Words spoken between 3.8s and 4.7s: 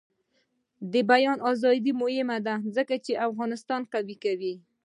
قوي کوي.